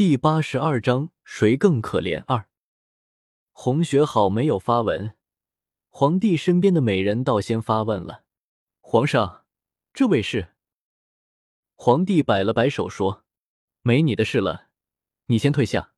[0.00, 2.24] 第八十二章，谁更可怜？
[2.26, 2.48] 二
[3.52, 5.14] 红雪好没有发文，
[5.90, 8.24] 皇帝身边的美人倒先发问了
[8.80, 9.44] ：“皇上，
[9.92, 10.54] 这位是？”
[11.76, 13.26] 皇帝摆了摆手说
[13.84, 14.68] ：“没你的事了，
[15.26, 15.92] 你先退下。”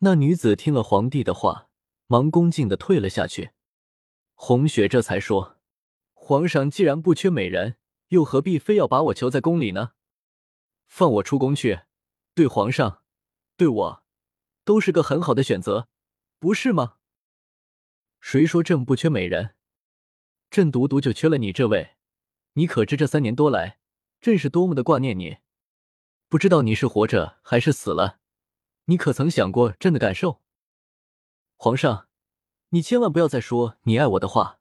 [0.00, 1.70] 那女子听了皇帝的话，
[2.08, 3.52] 忙恭敬的退了下去。
[4.34, 5.56] 红雪这才说
[6.12, 7.78] ：“皇上既然不缺美人，
[8.08, 9.92] 又何必非要把我囚在宫里呢？
[10.86, 11.80] 放我出宫去。”
[12.34, 12.97] 对皇上，
[13.58, 14.04] 对我，
[14.64, 15.88] 都是个很好的选择，
[16.38, 16.98] 不是吗？
[18.20, 19.56] 谁说朕不缺美人？
[20.48, 21.96] 朕独独就缺了你这位。
[22.52, 23.80] 你可知这三年多来，
[24.20, 25.38] 朕是多么的挂念你？
[26.28, 28.20] 不知道你是活着还是死了？
[28.84, 30.40] 你可曾想过朕的感受？
[31.56, 32.06] 皇上，
[32.68, 34.60] 你千万不要再说你爱我的话，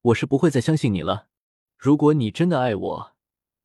[0.00, 1.28] 我是不会再相信你了。
[1.76, 3.16] 如果你真的爱我，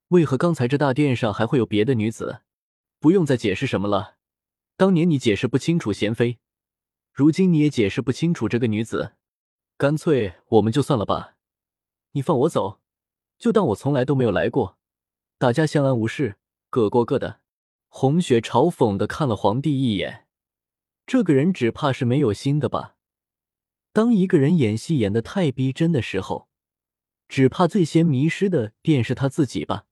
[0.08, 2.42] 为何刚才这大殿上还会有别的女子？
[3.00, 4.15] 不用再解释什么了。
[4.78, 6.38] 当年你解释不清楚贤妃，
[7.10, 9.14] 如今你也解释不清楚这个女子，
[9.78, 11.36] 干脆我们就算了吧。
[12.12, 12.80] 你放我走，
[13.38, 14.76] 就当我从来都没有来过，
[15.38, 16.36] 大家相安无事，
[16.68, 17.40] 各过各的。
[17.88, 20.26] 红雪嘲讽的看了皇帝一眼，
[21.06, 22.96] 这个人只怕是没有心的吧？
[23.94, 26.50] 当一个人演戏演的太逼真的时候，
[27.28, 29.86] 只怕最先迷失的便是他自己吧。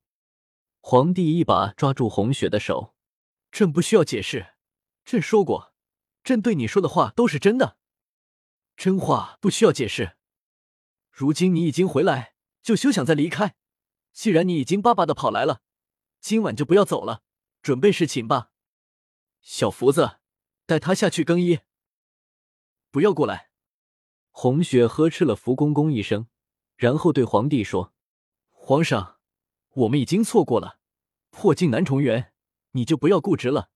[0.82, 2.92] 皇帝一把抓住红雪的手。
[3.50, 4.53] 朕不需要解释，
[5.04, 5.74] 朕说过，
[6.22, 7.76] 朕对你说的话都是真的，
[8.76, 10.16] 真话不需要解释。
[11.10, 13.56] 如今你已经回来，就休想再离开。
[14.12, 15.60] 既然你已经巴巴的跑来了，
[16.20, 17.22] 今晚就不要走了，
[17.62, 18.50] 准备侍寝吧。
[19.40, 20.18] 小福子，
[20.64, 21.60] 带他下去更衣。
[22.90, 23.50] 不要过来。
[24.30, 26.28] 红雪呵斥了福公公一声，
[26.76, 27.94] 然后对皇帝说
[28.50, 29.18] ：“皇上，
[29.70, 30.80] 我们已经错过了，
[31.30, 32.32] 破镜难重圆。”
[32.72, 33.70] 你就不要固执了。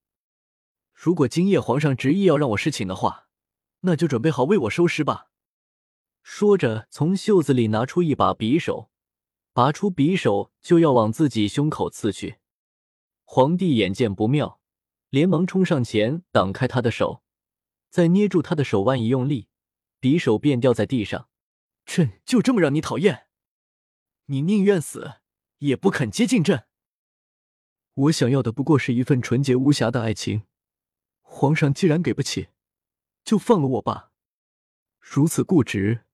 [1.01, 3.29] 如果今夜皇上执意要让我侍寝的话，
[3.83, 5.31] 那就准备好为我收尸吧。
[6.25, 8.91] 说着，从袖子里拿出一把匕首，
[9.53, 12.39] 拔出匕首就要往自己胸口刺去。
[13.23, 14.61] 皇帝眼见不妙，
[15.09, 17.23] 连忙冲上前挡开他的手，
[17.89, 19.47] 再捏住他的手腕一用力，
[20.01, 21.29] 匕首便掉在地上。
[21.87, 23.29] 朕就这么让你讨厌？
[24.27, 25.13] 你宁愿死，
[25.59, 26.65] 也不肯接近朕。
[27.95, 30.43] 我想要的不过是一份纯洁无瑕的爱情，
[31.31, 32.49] 皇上既然给不起，
[33.23, 34.11] 就放了我吧。
[34.99, 36.05] 如此固执，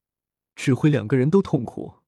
[0.55, 2.01] 只会两个人都痛苦。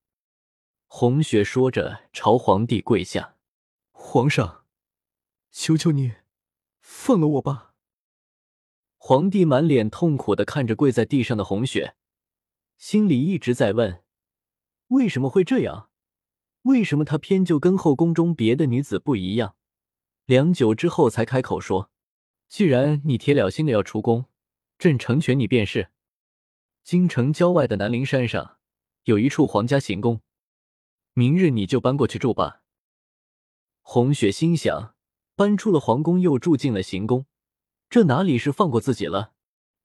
[0.87, 3.37] 红雪说着，朝皇帝跪下
[3.93, 4.67] ：“皇上，
[5.51, 6.17] 求求你，
[6.81, 7.75] 放了我吧。”
[8.99, 11.97] 皇帝满脸痛苦的看着跪在地上的红雪，
[12.77, 14.03] 心里一直在问：
[14.89, 15.91] 为什么会这样？
[16.63, 19.57] 为什么他偏就跟后宫中别的女子不一样？
[20.27, 21.91] 良久之后，才开口说
[22.49, 24.27] ：“既然你铁了心的要出宫，
[24.79, 25.91] 朕成全你便是。
[26.83, 28.59] 京城郊外的南陵山上
[29.05, 30.21] 有一处皇家行宫，
[31.13, 32.63] 明日你就搬过去住吧。”
[33.83, 34.95] 红雪心想：
[35.35, 37.27] 搬出了皇宫，又住进了行宫，
[37.89, 39.33] 这哪里是放过自己了？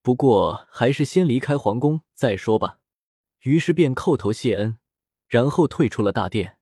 [0.02, 2.80] 不过还是先离开皇宫再说吧。
[3.42, 4.78] 于是便叩头谢恩，
[5.28, 6.58] 然后退出了大殿。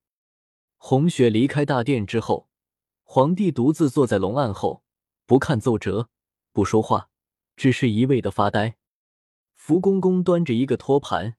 [0.76, 2.48] 红雪离开大殿之后。
[3.02, 4.84] 皇帝独自坐在龙案后，
[5.30, 6.08] 不看奏折，
[6.50, 7.08] 不说话，
[7.54, 8.76] 只是一味的发呆。
[9.54, 11.36] 福公公端着一个托盘，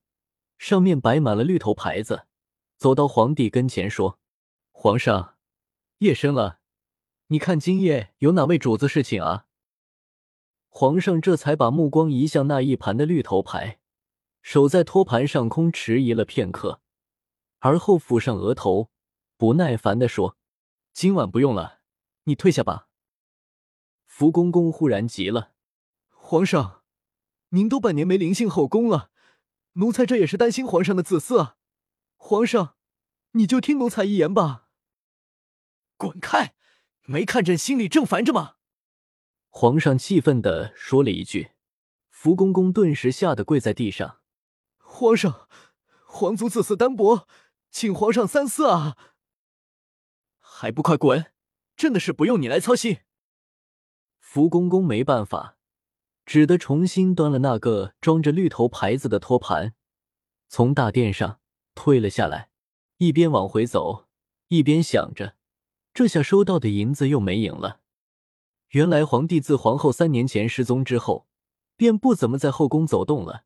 [0.57, 2.25] 上面摆满了绿头牌子，
[2.77, 4.17] 走到皇帝跟前说
[4.71, 5.35] ：“皇上，
[5.97, 6.59] 夜深了，
[7.27, 9.47] 你看今夜有哪位主子侍寝啊？”
[10.71, 13.81] 皇上这才把目光移向那一盘的绿头牌，
[14.41, 16.79] 手在托盘上空迟疑了片刻，
[17.59, 18.89] 而后抚上额头，
[19.35, 20.37] 不耐烦的说。
[20.93, 21.81] 今晚不用了，
[22.23, 22.87] 你退下吧。
[24.21, 25.53] 福公公忽然急了
[26.13, 26.83] ：“皇上，
[27.49, 29.09] 您都半年没临幸后宫了，
[29.73, 31.55] 奴才这也是担心皇上的子嗣啊。
[32.17, 32.75] 皇上，
[33.31, 34.67] 你就听奴才一言吧。”
[35.97, 36.53] 滚开！
[37.05, 38.57] 没看朕心里正烦着吗？
[39.49, 41.53] 皇上气愤的说了一句。
[42.11, 44.19] 福公公顿时吓得跪在地上
[44.77, 45.49] ：“皇上，
[46.05, 47.27] 皇族子嗣单薄，
[47.71, 48.95] 请皇上三思啊！”
[50.37, 51.33] 还不快滚！
[51.75, 52.99] 朕的事不用你来操心。
[54.33, 55.57] 福公公没办法，
[56.25, 59.73] 只得重新端了那个装着绿头牌子的托盘，
[60.47, 61.41] 从大殿上
[61.75, 62.49] 退了下来，
[62.95, 64.05] 一边往回走，
[64.47, 65.35] 一边想着：
[65.93, 67.81] 这下收到的银子又没影了。
[68.69, 71.27] 原来皇帝自皇后三年前失踪之后，
[71.75, 73.43] 便不怎么在后宫走动了。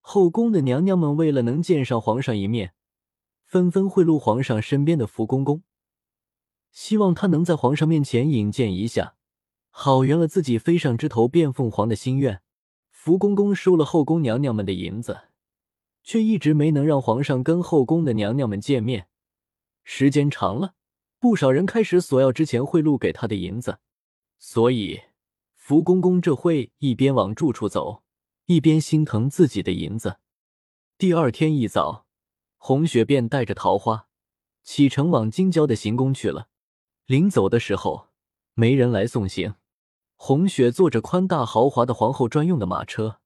[0.00, 2.74] 后宫的娘娘们为了能见上皇上一面，
[3.46, 5.62] 纷纷贿赂皇上身边的福公公。
[6.70, 9.14] 希望他能在皇上面前引荐一下，
[9.70, 12.42] 好圆了自己飞上枝头变凤凰的心愿。
[12.90, 15.28] 福公公收了后宫娘娘们的银子，
[16.02, 19.08] 却一直没能让皇上跟后宫的娘娘们见面。
[19.82, 20.74] 时间长了，
[21.18, 23.78] 不少人开始索要之前贿赂给他的银子，
[24.38, 25.00] 所以
[25.54, 28.02] 福公公这会一边往住处走，
[28.44, 30.18] 一边心疼自己的银子。
[30.98, 32.06] 第二天一早，
[32.58, 34.08] 红雪便带着桃花
[34.62, 36.48] 启程往京郊的行宫去了。
[37.06, 38.08] 临走的时候，
[38.52, 39.54] 没人来送行，
[40.22, 43.20] 红雪坐着宽大豪华的皇后专用的马车，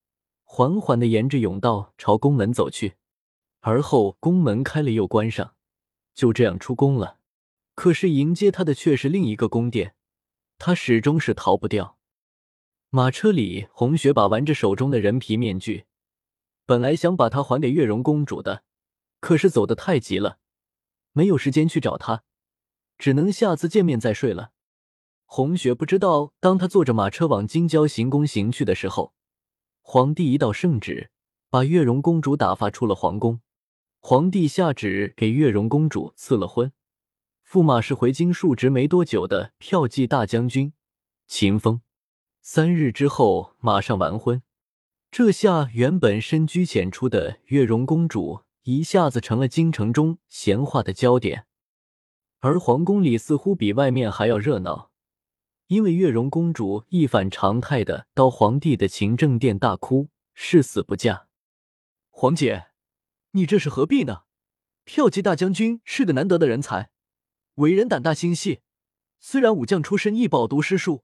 [0.44, 2.94] 缓缓的沿着甬道朝宫门走去。
[3.62, 5.56] 而后宫门开了又关上。
[6.14, 7.18] 就这样出宫了，
[7.74, 9.96] 可是迎接他的却是另一个宫殿，
[10.56, 11.98] 他始终是逃不掉。
[12.90, 15.86] 马车里，红雪把玩着手中的人皮面具，
[16.64, 18.62] 本来想把它还给月容公主的，
[19.18, 20.38] 可是走得太急了，
[21.10, 22.22] 没有时间去找她，
[22.96, 24.52] 只能下次见面再睡了。
[25.24, 29.14] 红雪不知道，当他坐着马车往京郊行宫行去的时候，
[29.82, 31.10] 皇帝一道圣旨，
[31.50, 33.40] 把月容公主打发出了皇宫。
[34.00, 36.72] 皇帝下旨给月容公主赐了婚，
[37.50, 40.72] 驸马是回京述职没多久的骠骑大将军
[41.26, 41.80] 秦风。
[42.42, 44.42] 三日之后马上完婚，
[45.10, 51.46] 这下原本深居简出的月容公主一下子成了京城中闲话的焦点，
[52.40, 54.90] 而皇宫里似乎比外面还要热闹，
[55.68, 61.28] 因为月容公主一反常态的到皇帝的勤政殿大哭，誓死不嫁。
[62.10, 62.66] 皇姐。
[63.36, 64.22] 你这是何必呢？
[64.86, 66.90] 骠骑大将军是个难得的人才，
[67.54, 68.60] 为人胆大心细。
[69.18, 71.02] 虽然武将出身，亦饱读诗书，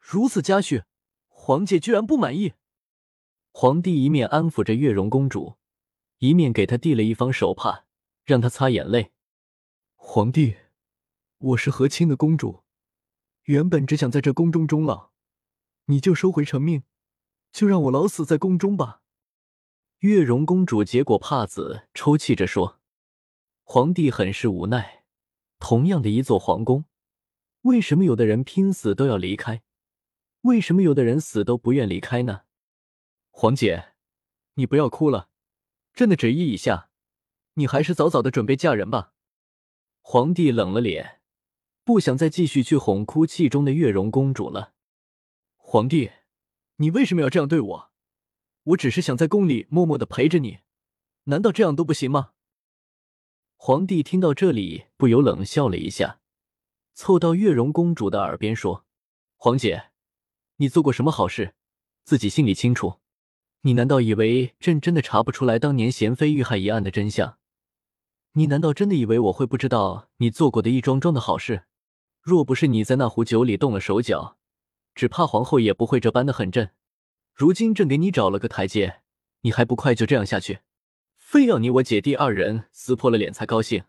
[0.00, 0.82] 如此嘉许，
[1.28, 2.54] 皇姐居然不满意。
[3.52, 5.58] 皇帝一面安抚着月容公主，
[6.18, 7.84] 一面给她递了一方手帕，
[8.24, 9.12] 让她擦眼泪。
[9.94, 10.56] 皇帝，
[11.38, 12.59] 我是和亲的公主，
[13.50, 15.10] 原本只想在这宫中终老，
[15.86, 16.84] 你就收回成命，
[17.50, 19.02] 就让我老死在宫中吧。
[19.98, 22.78] 月容公主接过帕子，抽泣着说
[23.64, 25.02] ：“皇帝很是无奈。
[25.58, 26.84] 同样的一座皇宫，
[27.62, 29.64] 为什么有的人拼死都要离开？
[30.42, 32.42] 为什么有的人死都不愿离开呢？”
[33.30, 33.94] 皇姐，
[34.54, 35.28] 你不要哭了，
[35.92, 36.90] 朕的旨意已下，
[37.54, 39.12] 你还是早早的准备嫁人吧。
[40.02, 41.19] 皇帝冷了脸，
[41.84, 44.74] 不想再继续去哄哭泣中的月容公主了。
[45.56, 46.10] 皇帝，
[46.76, 47.90] 你为什么要这样对我？
[48.64, 50.58] 我只是想在宫里默默的陪着你，
[51.24, 52.32] 难道这样都不行吗？
[53.56, 56.20] 皇帝听到这里，不由冷笑了一下，
[56.94, 58.84] 凑到月容公主的耳边说
[59.36, 59.90] ：“皇姐，
[60.56, 61.54] 你做过什么好事，
[62.04, 63.00] 自己心里清楚。
[63.62, 67.38] 你难道以为朕真的查不出来当年贤妃遇害一案的真相？
[68.32, 71.64] 你难道真的以为我会不知道你做过的一桩桩的好事？
[72.20, 74.36] 若不是你在那壶酒里动了手脚，
[74.94, 76.70] 只怕皇后也不会这般的恨朕。”
[77.34, 79.00] 如今朕给你找了个台阶，
[79.40, 80.58] 你还不快就这样下去？
[81.16, 83.84] 非要你我姐弟二人撕破了脸才高兴？